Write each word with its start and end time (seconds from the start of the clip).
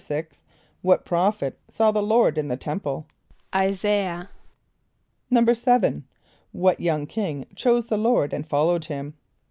= 0.43 0.81
What 0.81 1.05
prophet 1.05 1.59
saw 1.67 1.91
the 1.91 2.01
Lord 2.01 2.39
in 2.39 2.47
the 2.47 2.57
temple? 2.57 3.05
=[=I] 3.53 3.69
[s+][=a]´iah.= 3.69 4.29
=7.= 5.31 6.01
What 6.53 6.79
young 6.79 7.05
king 7.05 7.45
chose 7.55 7.85
the 7.85 7.99
Lord 7.99 8.33
and 8.33 8.47
followed 8.49 8.85
him? 8.85 9.13